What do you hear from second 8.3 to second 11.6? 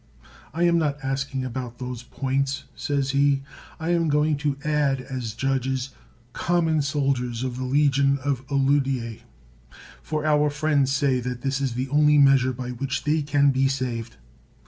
Alaudce, for our friends say, that